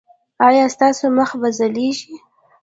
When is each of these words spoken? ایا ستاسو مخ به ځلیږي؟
ایا 0.47 0.65
ستاسو 0.75 1.05
مخ 1.17 1.29
به 1.39 1.49
ځلیږي؟ 1.57 2.15